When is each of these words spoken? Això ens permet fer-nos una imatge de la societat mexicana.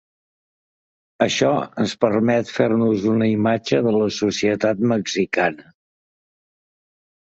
Això 1.25 1.49
ens 1.83 1.93
permet 2.07 2.49
fer-nos 2.55 3.05
una 3.17 3.29
imatge 3.33 3.83
de 3.89 3.95
la 3.99 4.09
societat 4.19 4.85
mexicana. 4.95 5.71